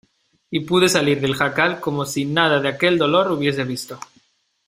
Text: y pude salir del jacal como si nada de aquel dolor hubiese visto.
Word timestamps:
y 0.49 0.61
pude 0.61 0.89
salir 0.89 1.21
del 1.21 1.35
jacal 1.35 1.79
como 1.79 2.07
si 2.07 2.25
nada 2.25 2.59
de 2.59 2.69
aquel 2.69 2.97
dolor 2.97 3.31
hubiese 3.31 3.63
visto. 3.63 3.99